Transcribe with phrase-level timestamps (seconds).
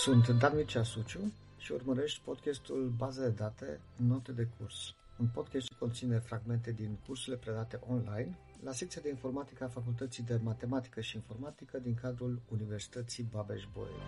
[0.00, 4.94] Sunt Dan Mircea Suciu și urmărești podcastul Baze de date, note de curs.
[5.18, 10.22] Un podcast ce conține fragmente din cursurile predate online la secția de informatică a Facultății
[10.22, 14.00] de Matematică și Informatică din cadrul Universității Babeș-Bolyai.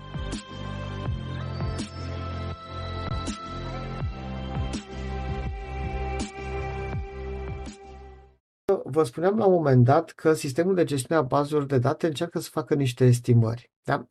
[8.85, 12.38] Vă spuneam la un moment dat că sistemul de gestiune a bazelor de date încearcă
[12.38, 13.71] să facă niște estimări.
[13.82, 14.07] Da?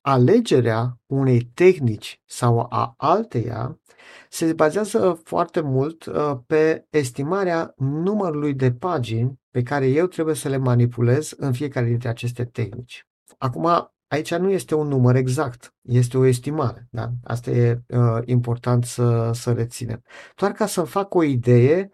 [0.00, 3.80] Alegerea unei tehnici sau a alteia
[4.28, 10.48] se bazează foarte mult uh, pe estimarea numărului de pagini pe care eu trebuie să
[10.48, 13.06] le manipulez în fiecare dintre aceste tehnici.
[13.38, 16.88] Acum, aici nu este un număr exact, este o estimare.
[16.90, 17.10] Da?
[17.24, 20.02] Asta e uh, important să, să reținem.
[20.36, 21.90] Doar ca să fac o idee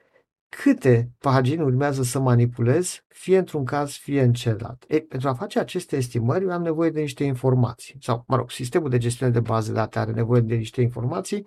[0.48, 4.84] câte pagini urmează să manipulez, fie într-un caz, fie în celălalt.
[4.88, 7.96] Ei, pentru a face aceste estimări, eu am nevoie de niște informații.
[8.00, 11.46] Sau, mă rog, sistemul de gestiune de bază de date are nevoie de niște informații,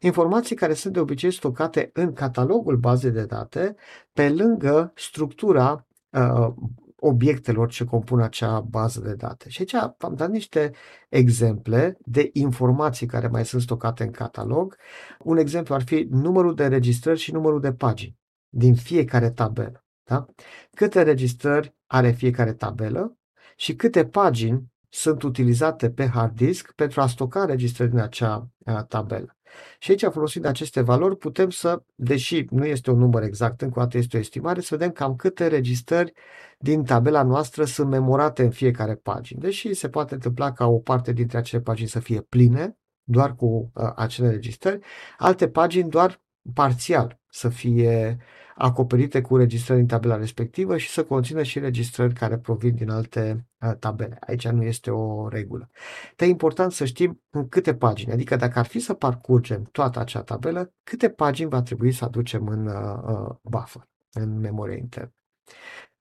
[0.00, 3.74] informații care sunt de obicei stocate în catalogul bazei de date,
[4.12, 6.48] pe lângă structura uh,
[6.96, 9.48] obiectelor ce compun acea bază de date.
[9.48, 10.70] Și aici v-am dat niște
[11.08, 14.76] exemple de informații care mai sunt stocate în catalog.
[15.18, 18.19] Un exemplu ar fi numărul de registrări și numărul de pagini
[18.50, 19.84] din fiecare tabelă.
[20.04, 20.26] Da?
[20.74, 23.18] Câte registrări are fiecare tabelă
[23.56, 28.48] și câte pagini sunt utilizate pe hard disk pentru a stoca registrări din acea
[28.88, 29.36] tabelă.
[29.78, 33.82] Și aici, folosind aceste valori, putem să, deși nu este un număr exact, încă o
[33.82, 36.12] dată este o estimare, să vedem cam câte registrări
[36.58, 39.40] din tabela noastră sunt memorate în fiecare pagină.
[39.40, 43.70] Deși se poate întâmpla ca o parte dintre acele pagini să fie pline, doar cu
[43.74, 44.78] uh, acele registrări,
[45.18, 46.22] alte pagini doar
[46.54, 48.18] parțial să fie
[48.60, 53.46] acoperite cu registrări în tabela respectivă și să conțină și registrări care provin din alte
[53.60, 54.18] uh, tabele.
[54.20, 55.68] Aici nu este o regulă.
[56.16, 60.00] Dar e important să știm în câte pagini, adică dacă ar fi să parcurgem toată
[60.00, 65.12] acea tabelă, câte pagini va trebui să aducem în uh, uh buffer, în memoria internă.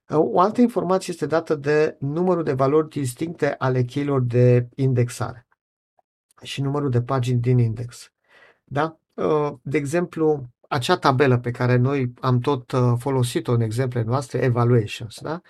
[0.10, 5.48] Uh, o altă informație este dată de numărul de valori distincte ale cheilor de indexare
[6.42, 8.12] și numărul de pagini din index.
[8.64, 9.00] Da?
[9.62, 15.20] De exemplu, acea tabelă pe care noi am tot uh, folosit-o în exemplele noastre, evaluations,
[15.22, 15.42] da?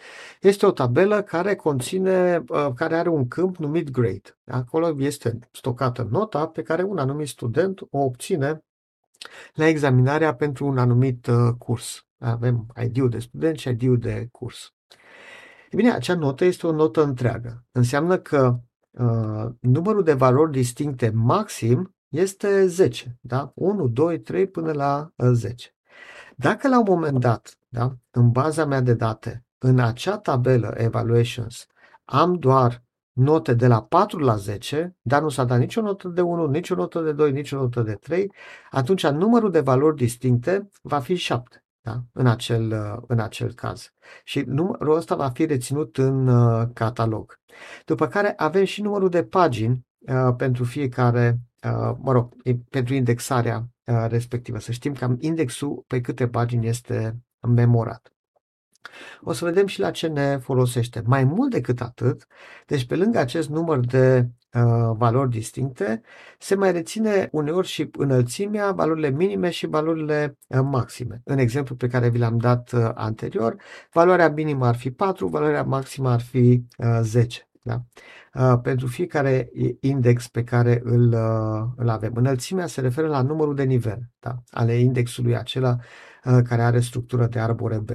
[0.41, 4.37] este o tabelă care conține, uh, care are un câmp numit grade.
[4.45, 8.63] Acolo este stocată nota pe care un anumit student o obține
[9.53, 12.05] la examinarea pentru un anumit uh, curs.
[12.19, 14.73] Avem ID-ul de student și ID-ul de curs.
[15.69, 17.65] E bine, acea notă este o notă întreagă.
[17.71, 18.59] Înseamnă că
[18.91, 23.17] uh, numărul de valori distincte maxim este 10.
[23.21, 23.51] Da?
[23.55, 25.75] 1, 2, 3 până la 10.
[25.75, 25.79] Uh,
[26.35, 31.65] Dacă la un moment dat, da, în baza mea de date, în acea tabelă Evaluations,
[32.05, 36.21] am doar note de la 4 la 10, dar nu s-a dat nicio notă de
[36.21, 38.31] 1, nicio notă de 2, nicio notă de 3,
[38.71, 42.03] atunci numărul de valori distincte va fi 7 da?
[42.13, 43.93] în, acel, uh, în acel caz.
[44.23, 47.39] Și numărul ăsta va fi reținut în uh, catalog.
[47.85, 51.48] După care avem și numărul de pagini uh, pentru fiecare Uh,
[51.97, 52.33] mă rog,
[52.69, 54.59] pentru indexarea uh, respectivă.
[54.59, 58.13] Să știm cam indexul pe câte pagini este memorat.
[59.21, 61.01] O să vedem și la ce ne folosește.
[61.05, 62.27] Mai mult decât atât,
[62.65, 66.01] deci pe lângă acest număr de uh, valori distincte,
[66.39, 71.21] se mai reține uneori și înălțimea, valorile minime și valorile uh, maxime.
[71.23, 73.55] În exemplu pe care vi l-am dat uh, anterior,
[73.91, 77.48] valoarea minimă ar fi 4, valoarea maximă ar fi uh, 10.
[77.69, 77.83] Da?
[78.33, 82.15] Uh, pentru fiecare index pe care îl, uh, îl avem.
[82.15, 84.35] Înălțimea se referă la numărul de nivel da?
[84.51, 85.77] ale indexului acela
[86.23, 87.89] uh, care are structură de arbore B.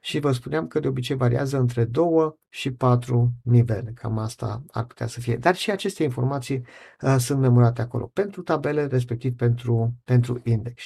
[0.00, 2.06] Și vă spuneam că de obicei variază între 2
[2.48, 3.92] și 4 nivele.
[3.94, 5.36] Cam asta ar putea să fie.
[5.36, 6.64] Dar și aceste informații
[7.00, 10.82] uh, sunt memorate acolo pentru tabele, respectiv pentru, pentru index.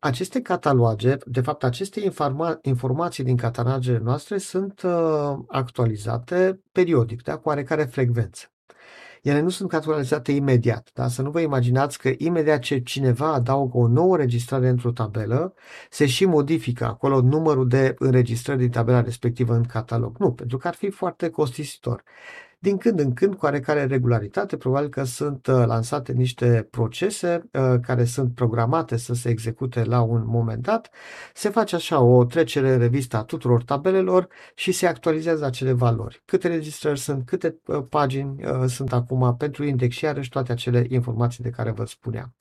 [0.00, 7.36] Aceste cataloge, de fapt aceste informa- informații din catalogele noastre sunt uh, actualizate periodic, da,
[7.36, 8.50] cu oarecare frecvență.
[9.22, 11.08] Ele nu sunt actualizate imediat, da?
[11.08, 15.54] să nu vă imaginați că imediat ce cineva adaugă o nouă registrare într-o tabelă,
[15.90, 20.16] se și modifică acolo numărul de înregistrări din tabela respectivă în catalog.
[20.18, 22.02] Nu, pentru că ar fi foarte costisitor.
[22.58, 27.74] Din când în când, cu oarecare regularitate, probabil că sunt uh, lansate niște procese uh,
[27.82, 30.90] care sunt programate să se execute la un moment dat.
[31.34, 36.22] Se face așa o trecere în revistă a tuturor tabelelor și se actualizează acele valori.
[36.24, 38.36] Câte registrări sunt, câte uh, pagini
[38.66, 42.34] sunt acum pentru index și iarăși toate acele informații de care vă spuneam.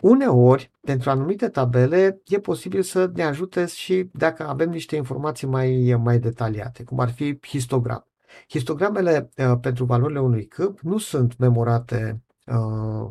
[0.00, 5.96] Uneori, pentru anumite tabele, e posibil să ne ajute și dacă avem niște informații mai,
[6.02, 8.08] mai detaliate, cum ar fi histogram.
[8.48, 13.08] Histogramele uh, pentru valorile unui câmp nu sunt memorate uh,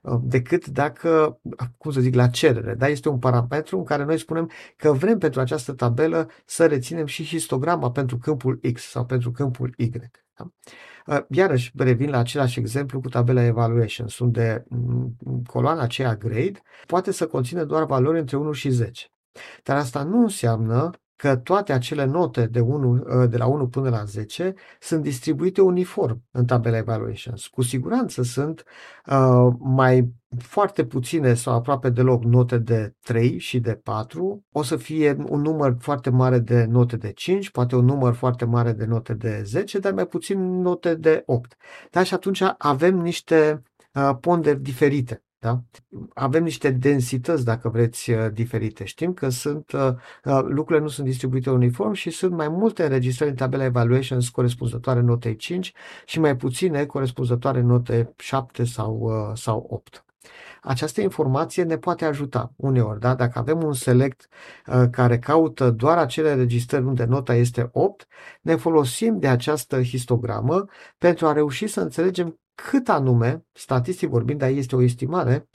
[0.00, 1.40] uh, decât dacă,
[1.78, 2.74] cum să zic, la cerere.
[2.74, 2.88] Da?
[2.88, 7.24] Este un parametru în care noi spunem că vrem pentru această tabelă să reținem și
[7.24, 9.90] histograma pentru câmpul X sau pentru câmpul Y.
[10.36, 10.50] Da?
[11.06, 17.10] Uh, iarăși revin la același exemplu cu tabela Evaluations, unde mm, coloana aceea grade poate
[17.10, 19.06] să conțină doar valori între 1 și 10.
[19.62, 20.90] Dar asta nu înseamnă
[21.20, 25.60] că toate acele note de, 1, ă, de la 1 până la 10 sunt distribuite
[25.60, 27.46] uniform în tabela evaluations.
[27.46, 28.64] Cu siguranță sunt
[29.06, 34.44] uh, mai foarte puține sau aproape deloc note de 3 și de 4.
[34.52, 38.44] O să fie un număr foarte mare de note de 5, poate un număr foarte
[38.44, 41.56] mare de note de 10, dar mai puțin note de 8.
[41.90, 42.02] Da?
[42.02, 43.62] Și atunci avem niște
[43.94, 45.22] uh, ponderi diferite.
[45.40, 45.62] Da?
[46.14, 48.84] Avem niște densități, dacă vreți, uh, diferite.
[48.84, 49.88] Știm că sunt, uh,
[50.24, 55.00] uh, lucrurile nu sunt distribuite uniform și sunt mai multe înregistrări în tabela evaluations corespunzătoare
[55.00, 55.72] notei 5
[56.06, 60.04] și mai puține corespunzătoare note 7 sau, sau 8.
[60.62, 63.14] Această informație ne poate ajuta uneori, da?
[63.14, 64.28] dacă avem un select
[64.66, 68.06] uh, care caută doar acele registrări unde nota este 8,
[68.40, 70.64] ne folosim de această histogramă
[70.98, 75.48] pentru a reuși să înțelegem cât anume, statistic vorbind, dar este o estimare,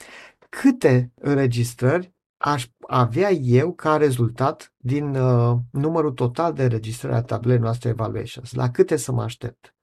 [0.48, 7.58] câte înregistrări aș avea eu ca rezultat din uh, numărul total de înregistrări a tabelei
[7.58, 9.74] noastre evaluations, la câte să mă aștept.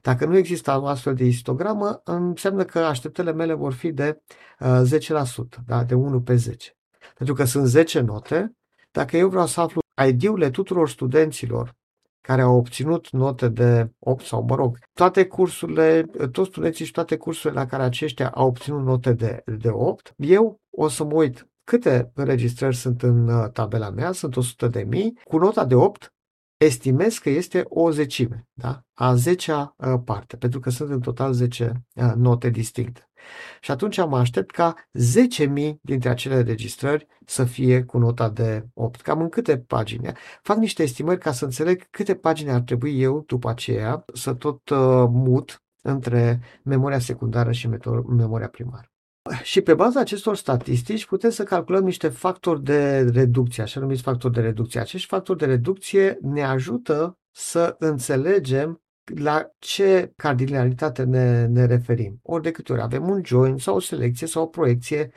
[0.00, 4.22] Dacă nu există o astfel de histogramă, înseamnă că așteptările mele vor fi de
[4.60, 4.82] uh,
[5.24, 5.84] 10%, da?
[5.84, 6.76] de 1 pe 10.
[7.16, 8.56] Pentru că sunt 10 note,
[8.90, 11.76] dacă eu vreau să aflu ID-urile tuturor studenților
[12.22, 16.02] care au obținut note de 8 sau, mă rog, toate cursurile,
[16.32, 20.60] toți studenții și toate cursurile la care aceștia au obținut note de, de 8, eu
[20.70, 25.18] o să mă uit câte înregistrări sunt în uh, tabela mea, sunt 100 de mii,
[25.24, 26.12] cu nota de 8
[26.64, 28.82] estimez că este o zecime, da?
[28.94, 33.10] a zecea uh, parte, pentru că sunt în total 10 uh, note distincte.
[33.60, 34.74] Și atunci mă aștept ca
[35.64, 39.00] 10.000 dintre acele registrări să fie cu nota de 8.
[39.00, 40.12] Cam în câte pagini?
[40.42, 44.68] Fac niște estimări ca să înțeleg câte pagini ar trebui eu după aceea să tot
[44.68, 44.78] uh,
[45.10, 47.68] mut între memoria secundară și
[48.06, 48.91] memoria primară.
[49.42, 54.32] Și pe baza acestor statistici putem să calculăm niște factori de reducție, așa numiți factori
[54.32, 54.80] de reducție.
[54.80, 58.82] Acești factori de reducție ne ajută să înțelegem
[59.14, 62.18] la ce cardinalitate ne, ne referim.
[62.22, 65.10] Ori de câte ori avem un join sau o selecție sau o proiecție,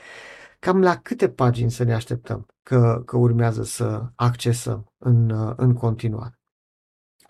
[0.59, 6.39] cam la câte pagini să ne așteptăm că, că urmează să accesăm în, în continuare.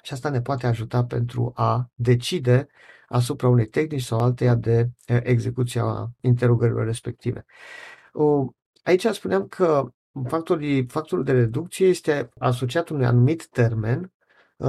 [0.04, 2.68] Și asta ne poate ajuta pentru a decide
[3.08, 7.46] asupra unei tehnici sau alteia de execuție a interogărilor respective.
[8.84, 9.90] Aici spuneam că
[10.28, 14.14] factorul, factorul de reducție este asociat unui anumit termen,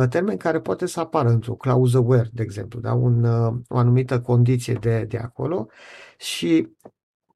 [0.09, 2.93] termen care poate să apară într-o clauză where, de exemplu, da?
[2.93, 3.25] Un,
[3.69, 5.69] o anumită condiție de, de acolo
[6.19, 6.77] și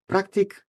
[0.07, 0.69] practic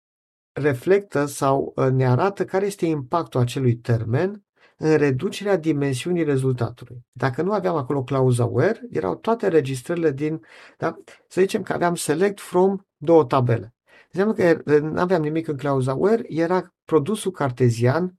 [0.52, 4.44] reflectă sau ne arată care este impactul acelui termen
[4.82, 7.04] în reducerea dimensiunii rezultatului.
[7.12, 10.40] Dacă nu aveam acolo clauza where, erau toate registrările din,
[10.78, 10.96] da?
[11.28, 13.74] să zicem că aveam select from două tabele.
[14.10, 18.18] Înseamnă că nu aveam nimic în clauza where, era produsul cartezian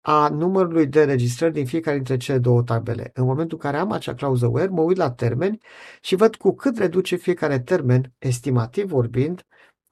[0.00, 3.10] a numărului de registrări din fiecare dintre cele două tabele.
[3.14, 5.58] În momentul în care am acea clauză where, mă uit la termeni
[6.00, 9.42] și văd cu cât reduce fiecare termen, estimativ vorbind,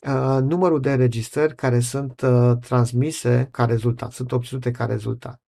[0.06, 5.40] uh, numărul de înregistrări care sunt uh, transmise ca rezultat, sunt obținute ca rezultat.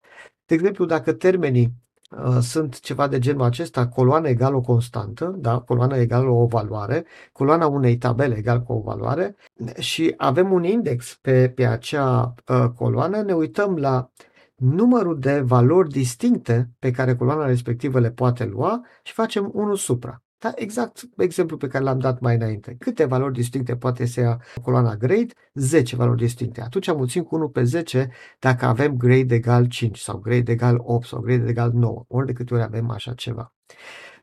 [0.46, 1.72] De exemplu, dacă termenii
[2.10, 5.58] uh, sunt ceva de genul acesta, coloană egală o constantă, da?
[5.58, 9.36] coloană egală o valoare, coloana unei tabele egal cu o valoare
[9.78, 14.10] și avem un index pe, pe acea uh, coloană, ne uităm la
[14.54, 20.22] numărul de valori distincte pe care coloana respectivă le poate lua și facem unul supra.
[20.44, 22.76] Da, exact exemplu pe care l-am dat mai înainte.
[22.78, 25.32] Câte valori distincte poate să ia coloana grade?
[25.54, 26.60] 10 valori distincte.
[26.60, 31.06] Atunci mulțim cu 1 pe 10 dacă avem grade egal 5 sau grade egal 8
[31.06, 33.52] sau grade egal 9, ori de câte ori avem așa ceva.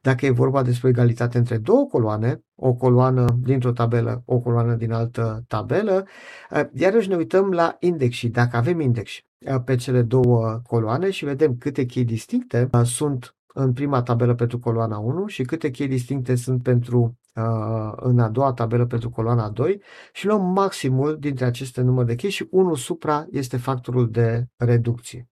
[0.02, 4.92] Dacă e vorba despre egalitate între două coloane, o coloană dintr-o tabelă, o coloană din
[4.92, 6.06] altă tabelă,
[6.50, 11.10] eh, iarăși ne uităm la index și dacă avem index eh, pe cele două coloane
[11.10, 15.70] și vedem câte chei distincte eh, sunt în prima tabelă pentru coloana 1 și câte
[15.70, 19.82] chei distincte sunt pentru uh, în a doua tabelă pentru coloana 2
[20.14, 25.30] și luăm maximul dintre aceste numări de chei și 1 supra este factorul de reducție.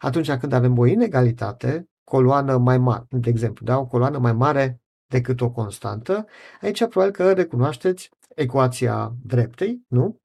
[0.00, 3.78] Atunci când avem o inegalitate, coloană mai mare, de exemplu, da?
[3.78, 6.24] o coloană mai mare decât o constantă,
[6.60, 10.20] aici probabil că recunoașteți ecuația dreptei, nu?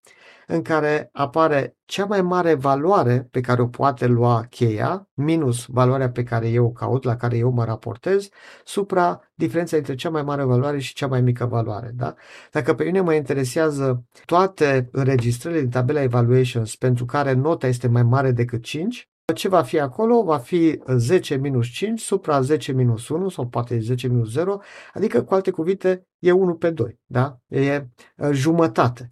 [0.49, 6.09] În care apare cea mai mare valoare pe care o poate lua cheia, minus valoarea
[6.09, 8.29] pe care eu o caut, la care eu mă raportez,
[8.65, 11.91] supra diferența între cea mai mare valoare și cea mai mică valoare.
[11.95, 12.15] Da?
[12.51, 18.03] Dacă pe mine mă interesează toate înregistrările din tabela evaluations pentru care nota este mai
[18.03, 20.23] mare decât 5, ce va fi acolo?
[20.23, 24.59] Va fi 10 minus 5 supra 10 minus 1 sau poate 10 minus 0,
[24.93, 27.39] adică cu alte cuvinte e 1 pe 2, da?
[27.47, 27.87] E
[28.31, 29.11] jumătate.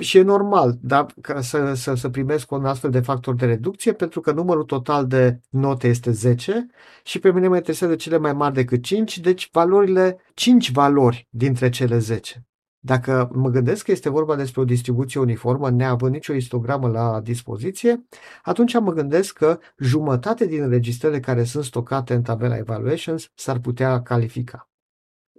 [0.00, 3.92] Și e normal da, ca să, să, să primesc un astfel de factor de reducție,
[3.92, 6.66] pentru că numărul total de note este 10
[7.04, 11.68] și pe mine mă interesează cele mai mari decât 5, deci valorile, 5 valori dintre
[11.68, 12.44] cele 10.
[12.82, 18.06] Dacă mă gândesc că este vorba despre o distribuție uniformă, neavând nicio istogramă la dispoziție,
[18.42, 24.02] atunci mă gândesc că jumătate din registrele care sunt stocate în tabela Evaluations s-ar putea
[24.02, 24.70] califica.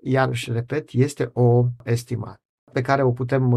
[0.04, 2.42] Iarăși, repet, este o estimare
[2.72, 3.52] pe care o putem,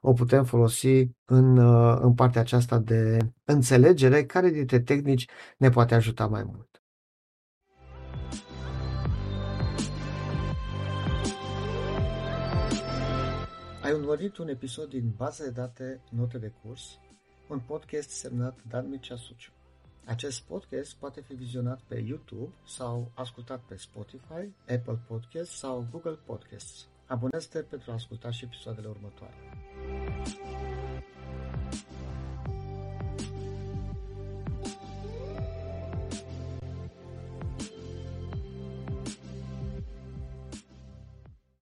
[0.00, 1.58] o putem folosi în,
[2.02, 5.26] în partea aceasta de înțelegere care dintre tehnici
[5.58, 6.82] ne poate ajuta mai mult.
[13.82, 16.98] Ai urmărit un episod din Baza de date Note de curs,
[17.48, 19.50] un podcast semnat Dan Mircea Suciu.
[20.04, 26.18] Acest podcast poate fi vizionat pe YouTube sau ascultat pe Spotify, Apple Podcasts sau Google
[26.26, 26.88] Podcasts.
[27.08, 29.34] Abonează-te pentru a asculta și episoadele următoare.